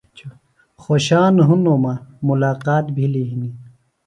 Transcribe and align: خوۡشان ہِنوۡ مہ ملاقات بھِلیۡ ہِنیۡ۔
خوۡشان 0.81 1.33
ہِنوۡ 1.47 1.79
مہ 1.83 1.93
ملاقات 2.27 2.85
بھِلیۡ 2.95 3.29
ہِنیۡ۔ 3.29 3.55